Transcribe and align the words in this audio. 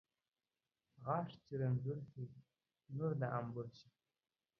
غاښ 1.03 1.29
چې 1.45 1.53
رنځور 1.61 1.99
شي، 2.11 2.23
نور 2.95 3.11
د 3.21 3.23
انبور 3.37 3.67
شي 3.77 3.89